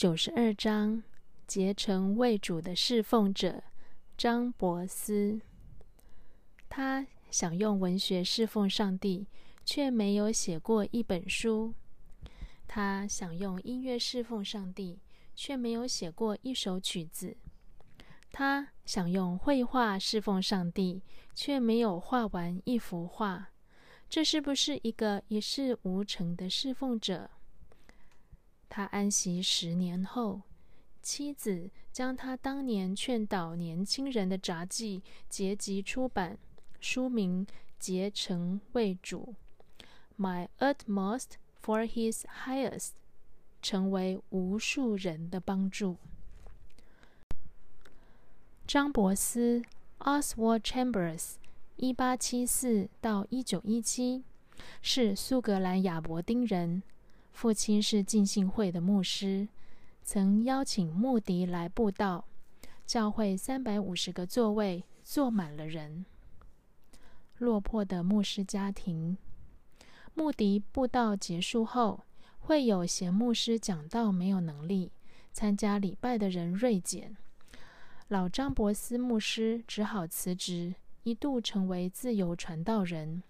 [0.00, 1.02] 九十二章，
[1.46, 3.62] 结成为主的侍奉者
[4.16, 5.42] 张伯斯。
[6.70, 9.26] 他想用文学侍奉上帝，
[9.62, 11.74] 却没有写过一本书；
[12.66, 14.98] 他想用音乐侍奉上帝，
[15.34, 17.36] 却没有写过一首曲子；
[18.32, 21.02] 他想用绘画侍奉上帝，
[21.34, 23.50] 却没有画完一幅画。
[24.08, 27.28] 这是不是一个一事无成的侍奉者？
[28.70, 30.40] 他安息十年后，
[31.02, 36.38] 妻子将他当年劝导年轻人的札记结集出版，
[36.80, 37.44] 书名
[37.78, 39.34] 《结成为主》
[40.16, 42.92] ，My utmost for His highest，
[43.60, 45.96] 成为无数人的帮助。
[48.66, 49.62] 张伯斯
[49.98, 51.34] （Oswald Chambers）。
[51.76, 54.22] 一八七四到一九一七，
[54.82, 56.82] 是苏格兰亚伯丁人，
[57.32, 59.48] 父亲是浸信会的牧师，
[60.02, 62.24] 曾邀请穆迪来布道，
[62.86, 66.04] 教会三百五十个座位坐满了人。
[67.38, 69.16] 落魄的牧师家庭，
[70.14, 72.04] 穆迪布道结束后，
[72.38, 74.92] 会有嫌牧师讲道没有能力，
[75.32, 77.16] 参加礼拜的人锐减，
[78.08, 80.74] 老张伯斯牧师只好辞职。
[81.02, 83.22] 一度成为自由传道人。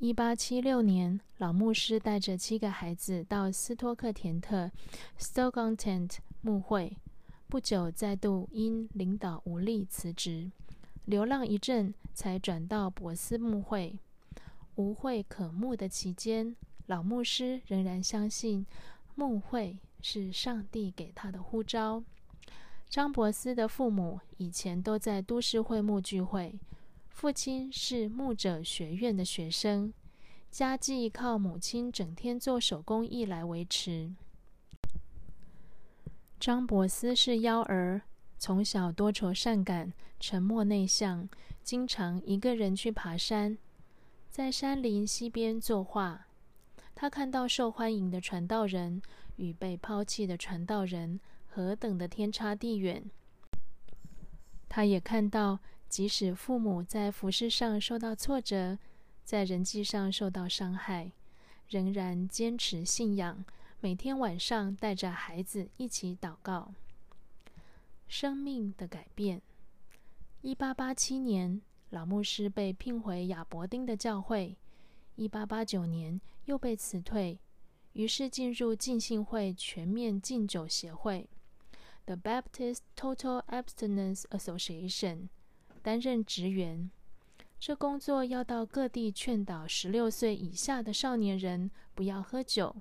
[0.00, 4.70] 一八七六年，老牧师带着七个孩子到斯托克田特
[5.18, 6.96] （Stockton） 牧会，
[7.48, 10.50] 不久再度因领导无力辞职，
[11.04, 13.94] 流浪一阵，才转到博斯牧会。
[14.76, 16.56] 无会可牧的期间，
[16.86, 18.64] 老牧师仍然相信
[19.14, 22.02] 牧会是上帝给他的呼召。
[22.88, 26.58] 张伯斯的父母以前都在都市会幕聚会，
[27.10, 29.92] 父亲是牧者学院的学生，
[30.50, 34.10] 家计靠母亲整天做手工艺来维持。
[36.38, 38.00] 张伯斯是幺儿，
[38.38, 41.28] 从小多愁善感，沉默内向，
[41.62, 43.58] 经常一个人去爬山，
[44.30, 46.26] 在山林溪边作画。
[46.94, 49.02] 他看到受欢迎的传道人
[49.36, 51.20] 与被抛弃的传道人。
[51.52, 53.10] 何等的天差地远！
[54.68, 55.58] 他也看到，
[55.90, 58.78] 即使父母在服饰上受到挫折，
[59.24, 61.10] 在人际上受到伤害，
[61.68, 63.44] 仍然坚持信仰，
[63.80, 66.72] 每天晚上带着孩子一起祷告。
[68.06, 69.42] 生命的改变。
[70.42, 74.54] 一八八七年，老牧师被聘回亚伯丁的教会；
[75.16, 77.40] 一八八九年，又被辞退，
[77.94, 81.28] 于是进入浸信会全面禁酒协会。
[82.06, 85.28] The Baptist Total Abstinence Association
[85.82, 86.90] 担任职员，
[87.58, 92.76] 这工作要到各地劝导十六岁以下的少年人不要喝酒。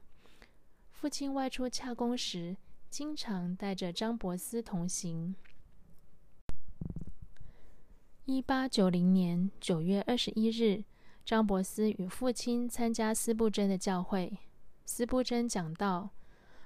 [0.91, 2.55] 父亲外出洽公时，
[2.89, 5.33] 经常带着张伯斯同行。
[8.25, 10.83] 一八九零年九月二十一日，
[11.25, 14.37] 张伯斯与父亲参加斯布真的教会。
[14.85, 16.11] 斯布真讲道。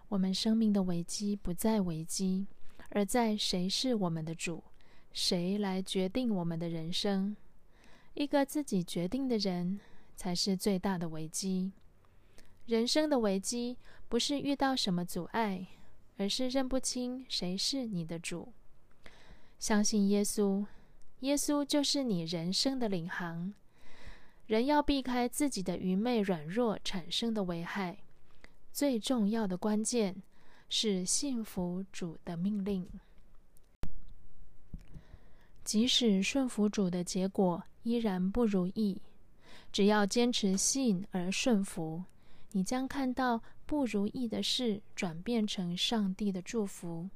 [0.09, 2.45] 我们生命的危机不在危机，
[2.89, 4.63] 而在谁是我们的主，
[5.13, 7.35] 谁来决定我们的人生。
[8.15, 9.79] 一个自己决定的人，
[10.15, 11.71] 才是最大的危机。
[12.65, 13.77] 人生的危机
[14.09, 15.67] 不是遇到什么阻碍，
[16.17, 18.51] 而是认不清谁是你的主。
[19.59, 20.65] 相信耶稣，
[21.21, 23.53] 耶稣就是你人生的领航。
[24.47, 27.99] 人要避开自己的愚昧软弱产生的危害。
[28.71, 30.21] 最重要的关键
[30.67, 32.87] 是信服主的命令，
[35.63, 39.01] 即使顺服主的结果依然不如意，
[39.71, 42.03] 只要坚持信而顺服，
[42.51, 47.09] 你将看到不如意的事转变成上帝的祝福。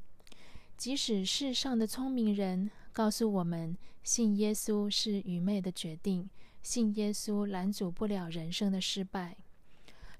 [0.78, 6.30] 即使世上的聪明人告诉我们，信耶稣是愚昧的决定，
[6.62, 9.36] 信耶稣拦阻不了人生的失败。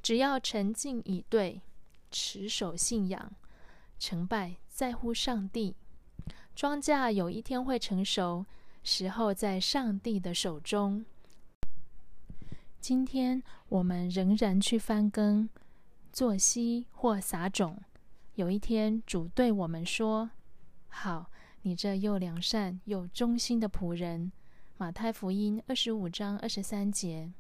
[0.02, 1.62] 只要沉静以对，
[2.12, 3.32] 持守信仰，
[4.00, 5.76] 成败在乎上帝。
[6.58, 8.44] 庄稼有一天会成熟，
[8.82, 11.06] 时候在上帝的手中。
[12.80, 15.48] 今天我们仍然去翻耕、
[16.12, 17.80] 作息或撒种。
[18.34, 20.32] 有一天，主对我们说
[20.90, 21.30] ：“好，
[21.62, 24.32] 你这又良善又忠心的仆人。”
[24.78, 27.32] 马太福音二十五章二十三节。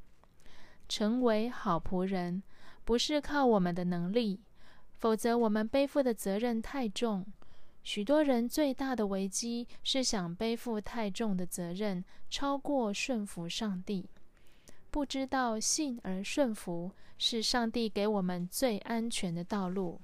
[0.88, 2.44] 成为好仆人。
[2.86, 4.42] 不是靠我们的能力，
[5.00, 7.26] 否则我们背负的责任太重。
[7.88, 14.10] 许多人最大的危机是想背负太重的责任，超过顺服上帝。
[14.92, 20.02] 不知道信而顺服是上帝给我们最安全的道路。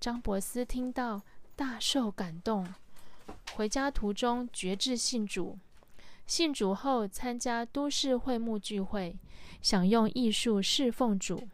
[0.00, 1.22] 张伯斯听到，
[1.54, 2.66] 大受感动。
[3.54, 5.56] 回家途中决志信主，
[6.26, 9.16] 信主后参加都市会幕聚会，
[9.62, 11.46] 想用艺术侍奉主。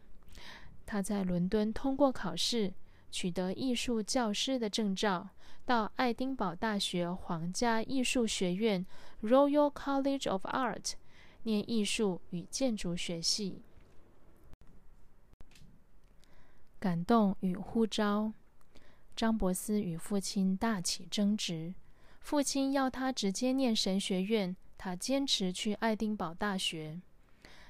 [0.87, 2.73] 他在伦敦通过考试，
[3.13, 5.29] 取得艺术教师的证照，
[5.65, 8.83] 到爱丁堡大学皇家艺术学院
[9.21, 10.93] （Royal College of Art）
[11.43, 13.61] 念艺术与建筑学系。
[16.79, 18.33] 感动与呼召，
[19.15, 21.75] 张伯斯与父亲大起争执。
[22.19, 26.99] 父亲要他直接念神学院，他坚持去爱丁堡大学。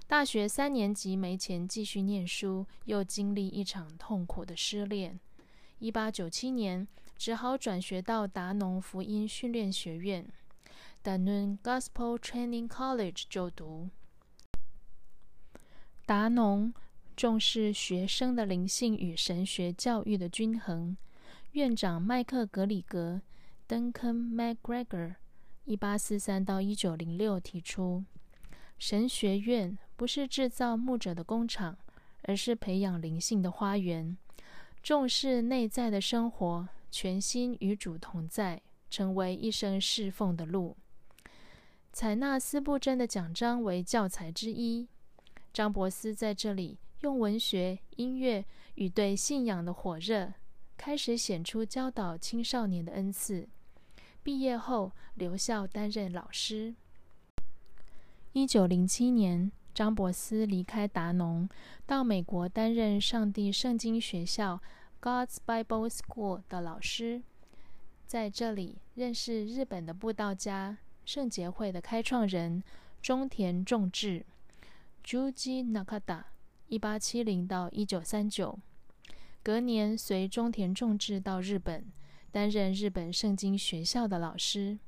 [0.07, 5.19] 大学三年级没钱继续念书，又经历一场痛苦的失恋。
[5.83, 6.87] 一八九七年，
[7.17, 10.25] 只好转学到达农福音训练学院
[11.03, 13.89] d a n u n Gospel Training College） 就读。
[16.05, 16.73] 达农
[17.17, 20.95] 重视学生的灵性与神学教育的均衡。
[21.51, 23.21] 院长麦克格里格。
[23.67, 25.15] Duncan McGregor，
[25.65, 28.05] 一八四三到一九零六提出，
[28.79, 31.77] 神学院不是制造牧者的工厂，
[32.21, 34.17] 而是培养灵性的花园。
[34.83, 40.75] 重视内在的生活，全心与主同在，成为一生侍奉的路。
[41.93, 44.89] 采纳斯布珍的奖章为教材之一。
[45.53, 48.43] 张伯斯在这里用文学、音乐
[48.75, 50.33] 与对信仰的火热，
[50.75, 53.47] 开始显出教导青少年的恩赐。
[54.21, 56.75] 毕业后留校担任老师。
[58.33, 61.49] 一九零七年，张伯斯离开达农，
[61.85, 64.61] 到美国担任上帝圣经学校
[65.01, 67.21] （God's Bible School） 的老师。
[68.05, 72.63] 在这里认识日本的布道家圣洁会的开创人
[73.01, 74.25] 中田重治
[75.03, 76.23] （Juji Nakata，
[76.67, 78.59] 一八七零到一九三九）。
[79.41, 81.85] 隔年随中田重治到日本。
[82.31, 84.79] 担任日本圣经学校的老师，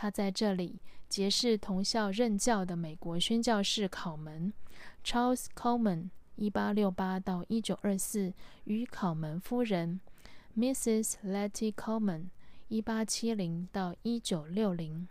[0.00, 4.52] 他在这里结识同校任教的美国宣教士考门
[5.04, 10.00] Charles Coleman，一八六八到一九二四，与考门夫人
[10.56, 11.14] Mrs.
[11.26, 12.26] Letty Coleman，
[12.68, 15.08] 一八七零到一九六零。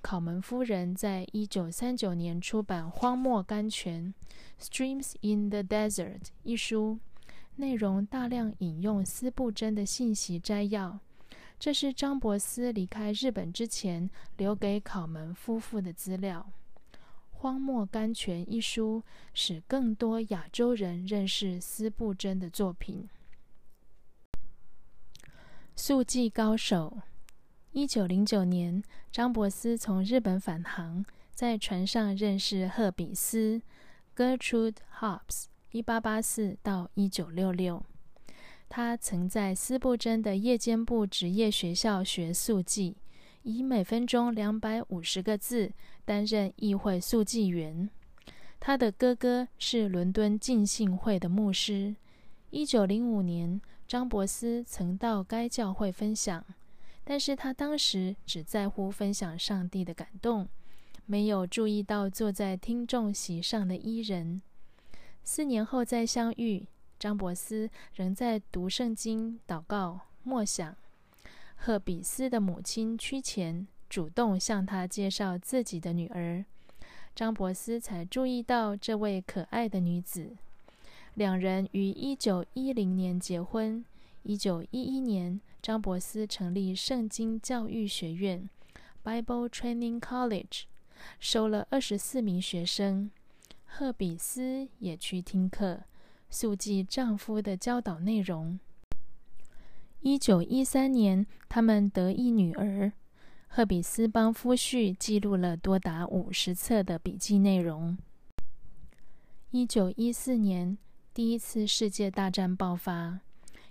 [0.00, 4.14] 考门夫人在一九三九年出版《荒漠甘泉》
[4.64, 6.98] （Streams in the Desert） 一书。
[7.56, 11.00] 内容大量引用斯布真的信息摘要，
[11.60, 14.08] 这是张伯斯离开日本之前
[14.38, 16.50] 留给考门夫妇的资料。
[17.30, 19.02] 《荒漠甘泉》一书
[19.34, 23.06] 使更多亚洲人认识斯布真的作品。
[25.76, 27.02] 速记高手。
[27.72, 28.82] 一九零九年，
[29.12, 31.04] 张伯斯从日本返航，
[31.34, 33.60] 在船上认识赫比斯
[34.16, 35.44] （Gertrude Hobbs）。
[35.72, 37.84] 一八八四到一九六六，
[38.70, 42.96] 他曾在斯布真的夜间部职业学校学速记，
[43.42, 45.72] 以每分钟两百五十个字
[46.04, 47.90] 担任议会速记员。
[48.60, 51.96] 他的哥哥是伦敦浸信会的牧师。
[52.50, 56.44] 一九零五年，张伯斯曾到该教会分享，
[57.02, 60.48] 但是他当时只在乎分享上帝的感动，
[61.06, 64.40] 没有注意到坐在听众席上的伊人。
[65.24, 66.68] 四年后再相遇，
[67.00, 70.76] 张伯斯仍在读圣经、祷告、默想。
[71.56, 76.44] 赫比斯的母亲屈前主动向他介绍自己的女儿，
[77.14, 80.36] 张伯斯才注意到这位可爱的女子。
[81.14, 83.82] 两人于一九一零年结婚。
[84.22, 88.46] 一九一一年，张伯斯成立圣经教育学院
[89.02, 90.64] （Bible Training College），
[91.18, 93.10] 收了二十四名学生。
[93.64, 95.84] 赫比斯也去听课，
[96.30, 98.58] 速记丈夫的教导内容。
[100.00, 102.92] 一九一三年，他们得一女儿。
[103.48, 107.98] 赫比斯帮夫婿记录了多达五十册的笔记内容。
[109.50, 110.78] 一九一四年，
[111.12, 113.18] 第一次世界大战爆发，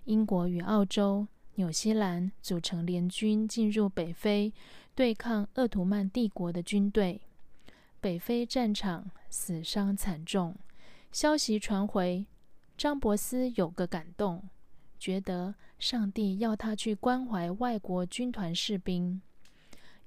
[0.04, 1.26] 英国与澳洲、
[1.56, 4.52] 纽西兰组成联军进入北非，
[4.94, 7.22] 对抗鄂图曼帝国的军队。
[8.02, 10.56] 北非战场死伤惨重，
[11.14, 12.26] 消息传回，
[12.80, 14.42] 张伯斯有个感动，
[14.98, 19.22] 觉得上帝要他去关怀外国军团士兵。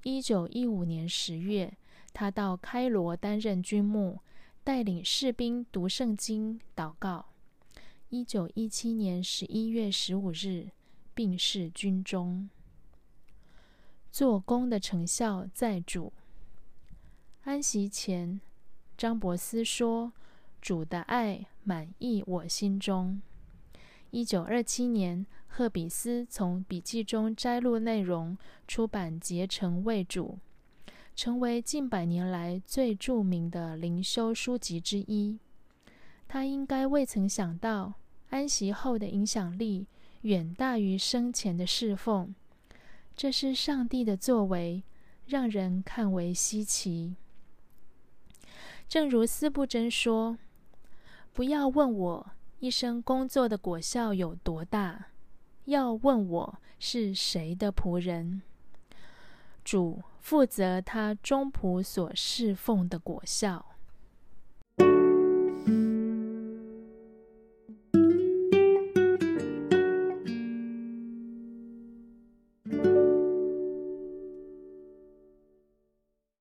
[0.01, 1.77] 一九一五年十月，
[2.13, 4.19] 他到开罗担任军牧，
[4.63, 7.27] 带领士兵读圣经、祷告。
[8.09, 10.69] 一九一七年十一月十五日，
[11.13, 12.49] 病逝军中。
[14.11, 16.11] 做工的成效在主。
[17.43, 18.41] 安息前，
[18.97, 20.11] 张伯斯说
[20.63, 23.21] ：“主的爱满溢我心中。”
[24.11, 30.39] 一九二七年，赫比斯从笔记中摘录内容，出版结成为主，
[31.15, 35.37] 成为近百年来最著名的灵修书籍之一。
[36.27, 37.95] 他应该未曾想到，
[38.29, 39.87] 安息后的影响力
[40.21, 42.33] 远大于生前的侍奉。
[43.15, 44.83] 这是上帝的作为，
[45.25, 47.15] 让人看为稀奇。
[48.87, 50.37] 正如斯布真说
[51.33, 52.31] ：“不要问我。”
[52.63, 55.07] 一生工作的果效有多大？
[55.65, 58.41] 要问我是谁的仆人？
[59.65, 63.72] 主负责他中仆所侍奉的果效。